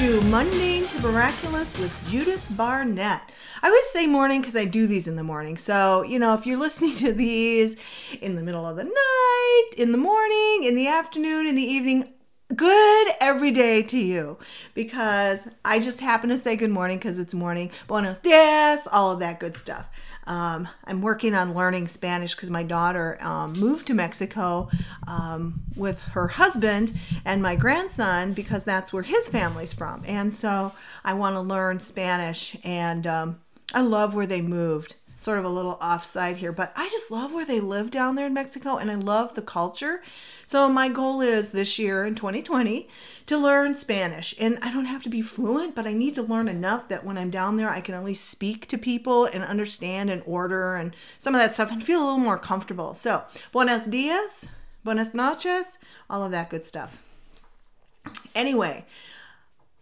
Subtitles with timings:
[0.00, 3.20] to Mundane to Miraculous with Judith Barnett.
[3.62, 5.58] I always say morning because I do these in the morning.
[5.58, 7.76] So, you know, if you're listening to these
[8.22, 12.14] in the middle of the night, in the morning, in the afternoon, in the evening,
[12.56, 14.38] good every day to you
[14.72, 17.70] because I just happen to say good morning because it's morning.
[17.86, 19.86] Buenos dias, all of that good stuff.
[20.26, 24.70] Um, I'm working on learning Spanish because my daughter um, moved to Mexico
[25.06, 26.92] um, with her husband
[27.24, 30.04] and my grandson because that's where his family's from.
[30.06, 30.72] And so
[31.04, 33.40] I want to learn Spanish and um,
[33.74, 37.32] I love where they moved sort of a little offside here, but I just love
[37.34, 40.02] where they live down there in Mexico and I love the culture.
[40.50, 42.88] So my goal is this year in 2020
[43.26, 44.34] to learn Spanish.
[44.36, 47.16] And I don't have to be fluent, but I need to learn enough that when
[47.16, 50.96] I'm down there, I can at least speak to people and understand and order and
[51.20, 52.96] some of that stuff and feel a little more comfortable.
[52.96, 54.48] So, buenos dias,
[54.82, 55.78] buenas noches,
[56.10, 57.00] all of that good stuff.
[58.34, 58.84] Anyway,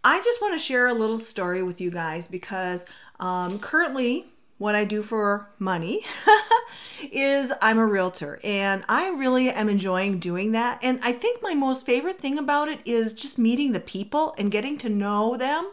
[0.03, 2.85] I just want to share a little story with you guys because
[3.19, 4.27] um, currently
[4.59, 6.05] what I do for money
[7.11, 10.79] is I'm a realtor and I really am enjoying doing that.
[10.83, 14.51] And I think my most favorite thing about it is just meeting the people and
[14.51, 15.71] getting to know them.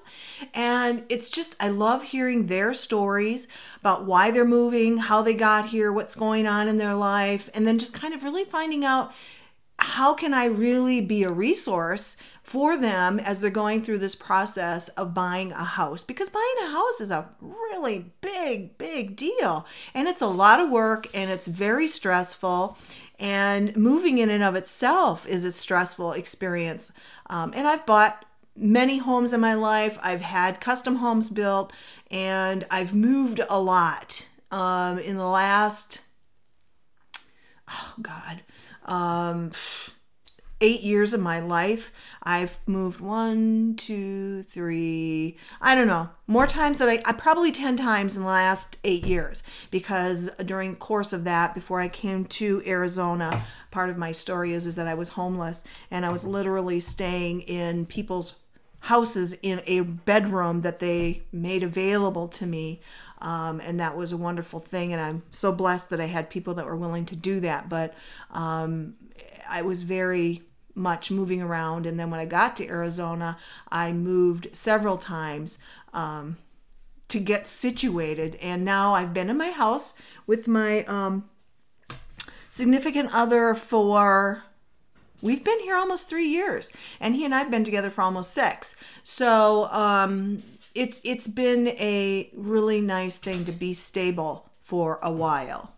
[0.54, 3.48] And it's just, I love hearing their stories
[3.80, 7.66] about why they're moving, how they got here, what's going on in their life, and
[7.66, 9.12] then just kind of really finding out
[9.86, 14.88] how can I really be a resource for them as they're going through this process
[14.90, 16.02] of buying a house?
[16.02, 19.64] Because buying a house is a really big, big deal.
[19.94, 22.76] And it's a lot of work and it's very stressful.
[23.20, 26.92] And moving in and of itself is a stressful experience.
[27.30, 28.24] Um, and I've bought
[28.56, 31.72] many homes in my life, I've had custom homes built,
[32.10, 36.00] and I've moved a lot um, in the last,
[37.70, 38.42] oh God,
[38.86, 39.50] um,
[40.60, 41.92] eight years of my life,
[42.22, 47.76] I've moved one, two, three, I don't know, more times than I, I probably 10
[47.76, 52.24] times in the last eight years because during the course of that, before I came
[52.24, 56.24] to Arizona, part of my story is, is that I was homeless and I was
[56.24, 58.36] literally staying in people's
[58.80, 62.80] houses in a bedroom that they made available to me.
[63.20, 64.92] Um, and that was a wonderful thing.
[64.92, 67.68] And I'm so blessed that I had people that were willing to do that.
[67.68, 67.94] But
[68.30, 68.94] um,
[69.48, 70.42] I was very
[70.74, 71.86] much moving around.
[71.86, 73.38] And then when I got to Arizona,
[73.70, 75.58] I moved several times
[75.94, 76.36] um,
[77.08, 78.36] to get situated.
[78.36, 79.94] And now I've been in my house
[80.26, 81.28] with my um,
[82.50, 84.42] significant other for.
[85.22, 88.76] We've been here almost three years, and he and I've been together for almost six.
[89.02, 90.42] So um,
[90.76, 95.75] it's it's been a really nice thing to be stable for a while.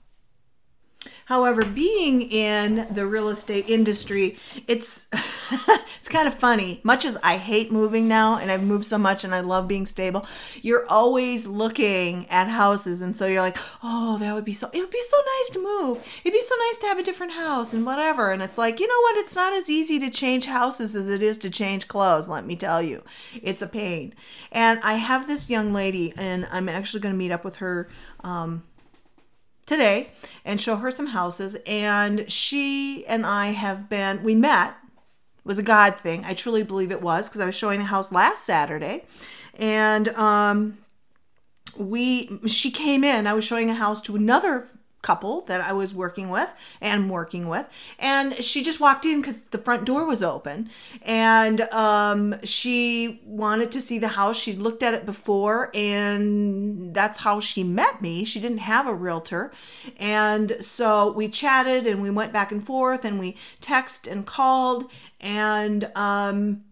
[1.27, 6.81] However, being in the real estate industry, it's it's kind of funny.
[6.83, 9.87] Much as I hate moving now and I've moved so much and I love being
[9.87, 10.27] stable,
[10.63, 14.81] you're always looking at houses and so you're like, "Oh, that would be so it
[14.81, 16.21] would be so nice to move.
[16.25, 18.89] It'd be so nice to have a different house and whatever." And it's like, "You
[18.89, 19.19] know what?
[19.19, 22.57] It's not as easy to change houses as it is to change clothes, let me
[22.57, 23.05] tell you.
[23.43, 24.15] It's a pain."
[24.51, 27.89] And I have this young lady and I'm actually going to meet up with her
[28.25, 28.63] um,
[29.69, 30.09] today
[30.45, 31.57] and show her some houses.
[31.67, 34.75] And she and I have been, we met,
[35.45, 36.25] was a God thing.
[36.25, 39.05] I truly believe it was because I was showing a house last Saturday.
[39.55, 40.79] And um,
[41.77, 44.67] we, she came in, I was showing a house to another
[45.03, 47.69] couple that I was working with and working with.
[47.99, 50.71] And she just walked in because the front door was open.
[51.03, 54.37] And um, she wanted to see the house.
[54.37, 58.25] She looked at it before, and that's how she met me.
[58.25, 59.53] She didn't have a realtor.
[59.99, 64.91] And so we chatted and we went back and forth and we text and called.
[65.21, 66.65] And um,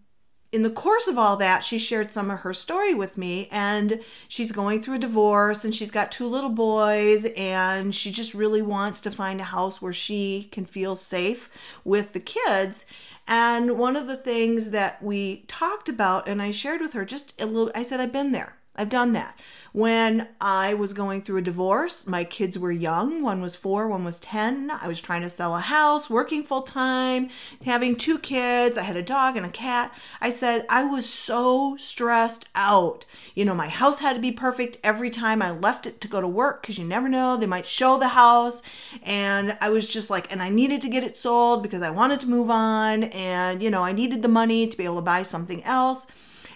[0.51, 4.01] in the course of all that, she shared some of her story with me, and
[4.27, 8.61] she's going through a divorce, and she's got two little boys, and she just really
[8.61, 11.49] wants to find a house where she can feel safe
[11.83, 12.85] with the kids.
[13.27, 17.39] And one of the things that we talked about, and I shared with her just
[17.41, 18.56] a little, I said, I've been there.
[18.77, 19.39] I've done that.
[19.73, 23.21] When I was going through a divorce, my kids were young.
[23.21, 24.71] One was four, one was 10.
[24.71, 27.29] I was trying to sell a house, working full time,
[27.63, 28.77] having two kids.
[28.77, 29.93] I had a dog and a cat.
[30.21, 33.05] I said, I was so stressed out.
[33.35, 36.21] You know, my house had to be perfect every time I left it to go
[36.21, 38.63] to work because you never know, they might show the house.
[39.03, 42.19] And I was just like, and I needed to get it sold because I wanted
[42.21, 43.05] to move on.
[43.05, 46.07] And, you know, I needed the money to be able to buy something else.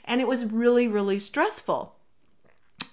[0.06, 1.96] And it was really, really stressful.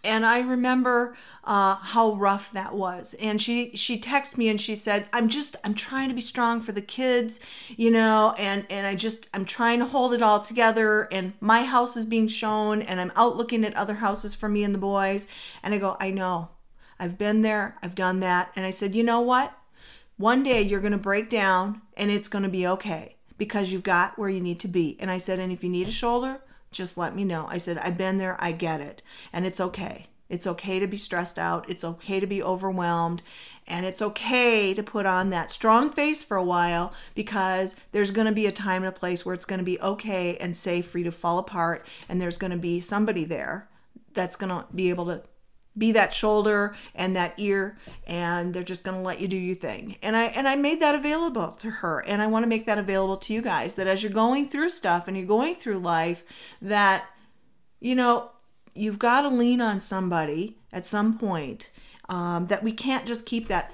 [0.05, 3.15] And I remember uh, how rough that was.
[3.15, 6.61] And she she texted me and she said, "I'm just I'm trying to be strong
[6.61, 7.41] for the kids,
[7.77, 11.09] you know, and and I just I'm trying to hold it all together.
[11.11, 14.63] And my house is being shown, and I'm out looking at other houses for me
[14.63, 15.27] and the boys.
[15.63, 16.51] And I go, I know,
[16.99, 18.53] I've been there, I've done that.
[18.55, 19.55] And I said, you know what?
[20.17, 24.29] One day you're to break down, and it's to be okay because you've got where
[24.29, 24.97] you need to be.
[25.01, 27.47] And I said, and if you need a shoulder." Just let me know.
[27.49, 30.07] I said, I've been there, I get it, and it's okay.
[30.29, 31.69] It's okay to be stressed out.
[31.71, 33.23] It's okay to be overwhelmed.
[33.67, 38.27] And it's okay to put on that strong face for a while because there's going
[38.27, 40.87] to be a time and a place where it's going to be okay and safe
[40.87, 41.87] for you to fall apart.
[42.09, 43.69] And there's going to be somebody there
[44.13, 45.23] that's going to be able to
[45.79, 49.55] be that shoulder and that ear and they're just going to let you do your
[49.55, 49.97] thing.
[50.03, 52.79] And i and i made that available to her and i want to make that
[52.79, 56.25] available to you guys that as you're going through stuff and you're going through life
[56.61, 57.07] that
[57.81, 58.31] you know
[58.75, 61.71] you've got to lean on somebody at some point
[62.09, 63.73] um, that we can't just keep that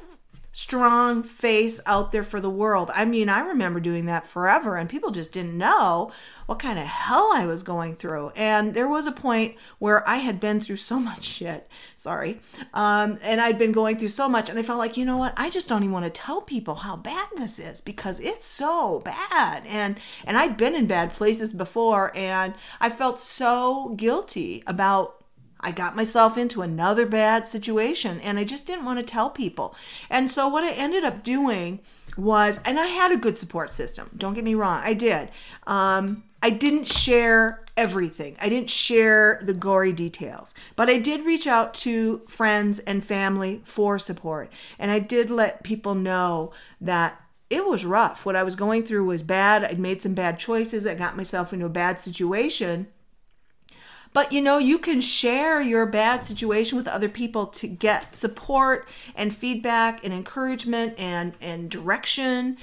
[0.56, 2.88] strong face out there for the world.
[2.94, 6.12] I mean, I remember doing that forever, and people just didn't know
[6.46, 8.30] what kind of hell I was going through.
[8.36, 12.40] And there was a point where I had been through so much shit, sorry,
[12.72, 15.34] um, and I'd been going through so much, and I felt like, you know what,
[15.36, 19.00] I just don't even want to tell people how bad this is because it's so
[19.04, 19.64] bad.
[19.66, 25.23] And and I'd been in bad places before, and I felt so guilty about
[25.64, 29.74] I got myself into another bad situation and I just didn't want to tell people.
[30.10, 31.80] And so what I ended up doing
[32.16, 35.30] was, and I had a good support system, don't get me wrong, I did.
[35.66, 38.36] Um, I didn't share everything.
[38.40, 43.62] I didn't share the gory details, but I did reach out to friends and family
[43.64, 44.52] for support.
[44.78, 46.52] And I did let people know
[46.82, 47.18] that
[47.48, 48.26] it was rough.
[48.26, 49.64] What I was going through was bad.
[49.64, 50.86] I'd made some bad choices.
[50.86, 52.88] I got myself into a bad situation.
[54.14, 58.88] But you know, you can share your bad situation with other people to get support
[59.14, 62.56] and feedback and encouragement and, and direction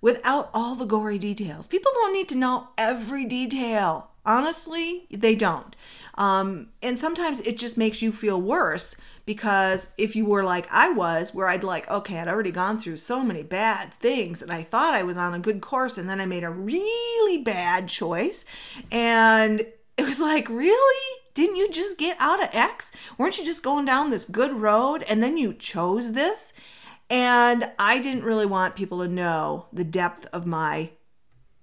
[0.00, 1.66] without all the gory details.
[1.66, 4.10] People don't need to know every detail.
[4.26, 5.74] Honestly, they don't.
[6.16, 8.94] Um, and sometimes it just makes you feel worse
[9.24, 12.98] because if you were like I was, where I'd like, okay, I'd already gone through
[12.98, 16.20] so many bad things and I thought I was on a good course and then
[16.20, 18.44] I made a really bad choice
[18.92, 19.66] and
[19.98, 21.18] it was like, really?
[21.34, 22.92] Didn't you just get out of X?
[23.18, 26.52] Weren't you just going down this good road and then you chose this?
[27.10, 30.90] And I didn't really want people to know the depth of my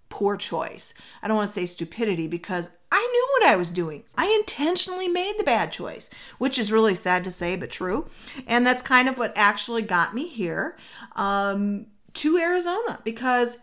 [0.09, 0.93] poor choice.
[1.21, 4.03] I don't want to say stupidity because I knew what I was doing.
[4.17, 8.09] I intentionally made the bad choice, which is really sad to say, but true.
[8.47, 10.77] And that's kind of what actually got me here
[11.15, 13.59] um, to Arizona because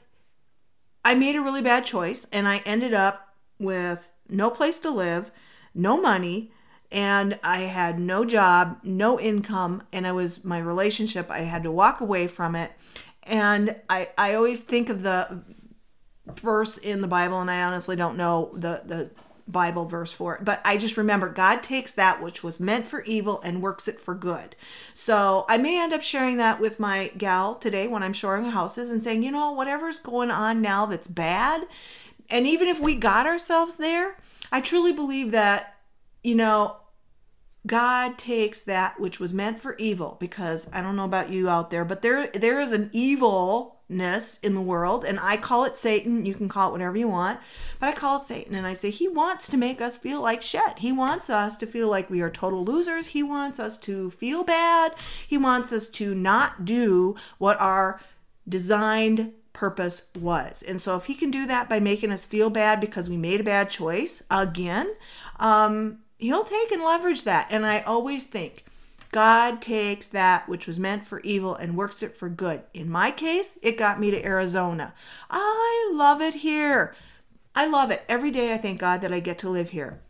[1.05, 5.31] I made a really bad choice and I ended up with no place to live,
[5.75, 6.53] no money,
[6.91, 11.73] and I had no job, no income, and I was my relationship, I had to
[11.73, 12.73] walk away from it.
[13.25, 15.43] And I, I always think of the
[16.27, 19.11] verse in the Bible, and I honestly don't know the, the
[19.49, 23.03] Bible verse for it, but I just remember God takes that which was meant for
[23.03, 24.55] evil and works it for good.
[24.95, 28.91] So I may end up sharing that with my gal today when I'm shoring houses
[28.91, 31.63] and saying, you know, whatever's going on now that's bad,
[32.33, 34.17] and even if we got ourselves there,
[34.51, 35.77] I truly believe that,
[36.25, 36.79] you know,
[37.67, 41.71] God takes that which was meant for evil because I don't know about you out
[41.71, 46.25] there, but there there is an evilness in the world and I call it Satan,
[46.25, 47.39] you can call it whatever you want,
[47.79, 50.41] but I call it Satan and I say he wants to make us feel like
[50.41, 50.79] shit.
[50.79, 53.09] He wants us to feel like we are total losers.
[53.09, 54.95] He wants us to feel bad.
[55.29, 58.01] He wants us to not do what our
[58.49, 60.63] designed purpose was.
[60.63, 63.41] And so if he can do that by making us feel bad because we made
[63.41, 64.95] a bad choice again,
[65.39, 67.49] um, he'll take and leverage that.
[67.51, 68.65] And I always think
[69.13, 72.63] God takes that which was meant for evil and works it for good.
[72.73, 74.95] In my case, it got me to Arizona.
[75.31, 76.95] I love it here.
[77.55, 78.03] I love it.
[78.09, 80.01] Every day I thank God that I get to live here.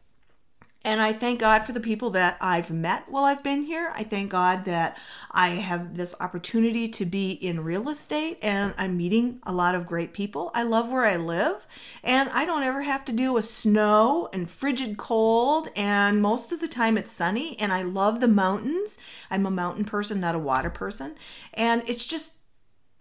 [0.85, 3.93] And I thank God for the people that I've met while I've been here.
[3.95, 4.99] I thank God that
[5.31, 9.87] I have this opportunity to be in real estate and I'm meeting a lot of
[9.87, 10.51] great people.
[10.55, 11.67] I love where I live
[12.03, 15.69] and I don't ever have to deal with snow and frigid cold.
[15.77, 18.99] And most of the time it's sunny and I love the mountains.
[19.31, 21.15] I'm a mountain person, not a water person.
[21.55, 22.33] And it's just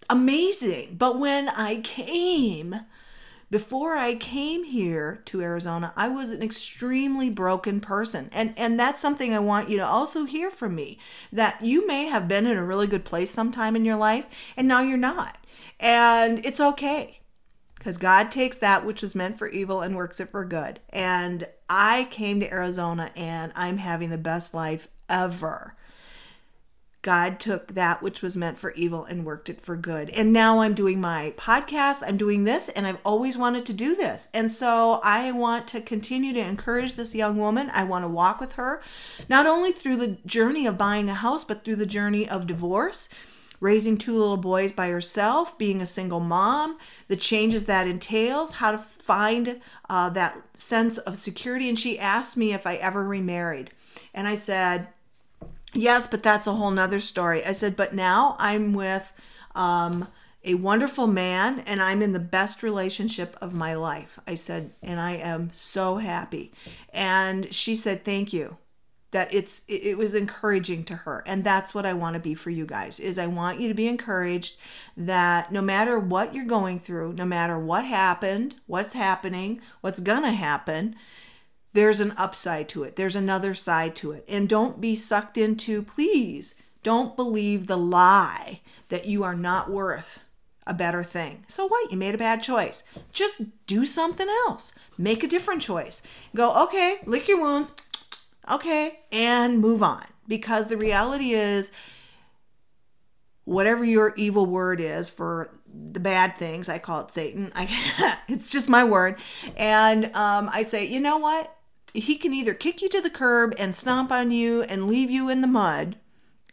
[0.10, 0.98] amazing.
[1.00, 2.76] But when I came,
[3.52, 8.30] before I came here to Arizona, I was an extremely broken person.
[8.32, 10.98] And and that's something I want you to also hear from me
[11.34, 14.68] that you may have been in a really good place sometime in your life and
[14.68, 15.38] now you're not.
[15.82, 17.20] And it's okay.
[17.82, 20.80] Cuz God takes that which was meant for evil and works it for good.
[20.90, 25.76] And I came to Arizona and I'm having the best life ever.
[27.02, 30.12] God took that which was meant for evil and worked it for good.
[30.12, 32.04] And now I'm doing my podcast.
[32.06, 34.28] I'm doing this, and I've always wanted to do this.
[34.34, 37.72] And so I want to continue to encourage this young woman.
[37.74, 38.84] I want to walk with her,
[39.28, 43.10] not only through the journey of buying a house, but through the journey of divorce,
[43.60, 46.78] raising two little boys by herself, being a single mom,
[47.08, 51.68] the changes that entails, how to find uh, that sense of security.
[51.68, 53.72] And she asked me if I ever remarried.
[54.14, 54.88] And I said,
[55.74, 57.46] Yes, but that's a whole nother story.
[57.46, 59.14] I said, but now I'm with
[59.56, 60.08] um,
[60.44, 64.20] a wonderful man and I'm in the best relationship of my life.
[64.28, 66.52] I said, and I am so happy.
[66.94, 68.58] And she said, thank you.
[69.12, 71.22] That it's it was encouraging to her.
[71.28, 73.74] And that's what I want to be for you guys is I want you to
[73.74, 74.56] be encouraged
[74.96, 80.32] that no matter what you're going through, no matter what happened, what's happening, what's gonna
[80.32, 80.96] happen,
[81.74, 82.96] there's an upside to it.
[82.96, 84.26] There's another side to it.
[84.28, 90.20] And don't be sucked into, please, don't believe the lie that you are not worth
[90.68, 91.46] a better thing.
[91.48, 91.92] So what?
[91.92, 92.84] You made a bad choice.
[93.12, 94.74] Just do something else.
[94.98, 96.02] Make a different choice.
[96.36, 97.74] Go, okay, lick your wounds.
[98.50, 100.06] Okay, and move on.
[100.28, 101.72] Because the reality is,
[103.46, 107.52] whatever your evil word is for the bad things, I call it Satan.
[107.56, 109.20] I, it's just my word.
[109.58, 111.56] And um, I say, you know what?
[111.94, 115.30] He can either kick you to the curb and stomp on you and leave you
[115.30, 115.98] in the mud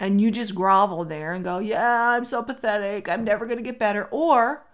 [0.00, 3.08] and you just grovel there and go, Yeah, I'm so pathetic.
[3.08, 4.06] I'm never going to get better.
[4.06, 4.64] Or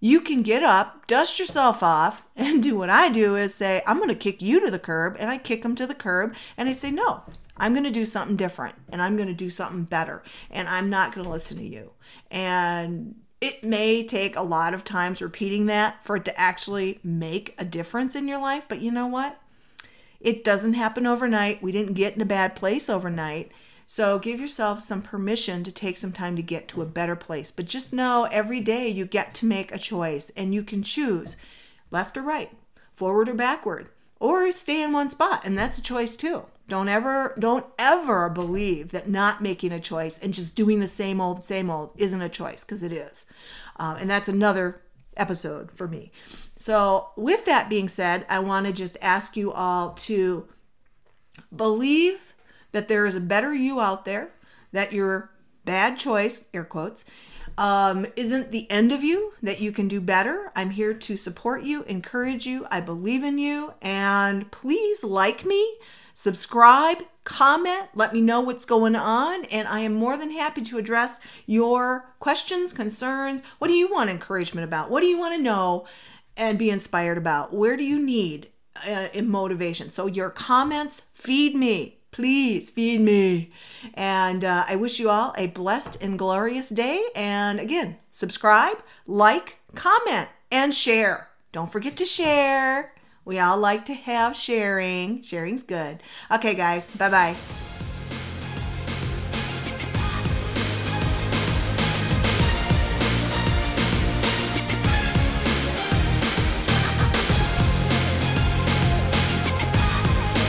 [0.00, 3.96] you can get up, dust yourself off, and do what I do is say, I'm
[3.96, 5.16] going to kick you to the curb.
[5.18, 7.22] And I kick him to the curb and I say, No,
[7.56, 10.22] I'm going to do something different and I'm going to do something better.
[10.50, 11.92] And I'm not going to listen to you.
[12.30, 17.54] And it may take a lot of times repeating that for it to actually make
[17.58, 18.66] a difference in your life.
[18.68, 19.40] But you know what?
[20.20, 21.62] It doesn't happen overnight.
[21.62, 23.52] We didn't get in a bad place overnight.
[23.86, 27.52] So give yourself some permission to take some time to get to a better place.
[27.52, 31.36] But just know every day you get to make a choice and you can choose
[31.92, 32.50] left or right,
[32.94, 33.88] forward or backward,
[34.18, 35.42] or stay in one spot.
[35.44, 36.46] And that's a choice too.
[36.68, 41.20] Don't ever, don't ever believe that not making a choice and just doing the same
[41.20, 43.26] old, same old isn't a choice because it is.
[43.76, 44.80] Um, and that's another
[45.16, 46.10] episode for me.
[46.58, 50.48] So, with that being said, I want to just ask you all to
[51.54, 52.34] believe
[52.72, 54.32] that there is a better you out there,
[54.72, 55.30] that your
[55.64, 57.04] bad choice, air quotes,
[57.58, 60.52] um, isn't the end of you, that you can do better.
[60.54, 62.66] I'm here to support you, encourage you.
[62.70, 63.74] I believe in you.
[63.80, 65.78] And please like me
[66.16, 70.78] subscribe, comment, let me know what's going on, and I am more than happy to
[70.78, 73.42] address your questions, concerns.
[73.58, 74.90] What do you want encouragement about?
[74.90, 75.86] What do you want to know
[76.34, 77.52] and be inspired about?
[77.52, 78.48] Where do you need
[78.88, 79.92] uh, motivation?
[79.92, 81.98] So, your comments feed me.
[82.12, 83.50] Please feed me.
[83.92, 87.04] And uh, I wish you all a blessed and glorious day.
[87.14, 91.28] And again, subscribe, like, comment, and share.
[91.52, 92.95] Don't forget to share.
[93.26, 95.20] We all like to have sharing.
[95.20, 96.02] Sharing's good.
[96.30, 96.86] Okay, guys.
[96.86, 97.36] Bye bye.